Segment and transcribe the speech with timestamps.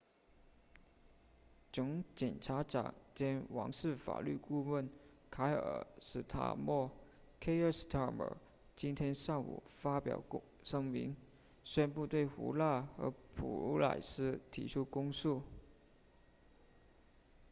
[1.71, 4.89] 总检察长兼王室法律顾问
[5.29, 6.89] 凯尔斯塔莫
[7.39, 8.33] kier starmer
[8.75, 10.23] 今天上午发表
[10.63, 11.15] 声明
[11.63, 15.43] 宣布对胡纳和普莱斯提起公诉